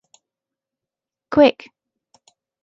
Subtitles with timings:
[1.29, 1.69] Quick!